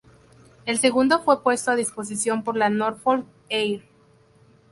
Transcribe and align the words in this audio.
El 0.65 0.79
segundo 0.79 1.21
fue 1.21 1.43
puesto 1.43 1.69
a 1.69 1.75
disposición 1.75 2.43
por 2.43 2.57
la 2.57 2.71
Norfolk 2.71 3.27
Air. 3.49 3.83